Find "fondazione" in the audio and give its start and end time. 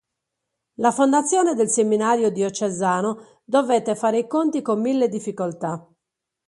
0.89-1.53